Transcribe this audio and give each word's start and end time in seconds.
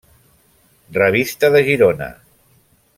Revista 0.97 1.51
de 1.57 1.61
Girona. 1.69 2.09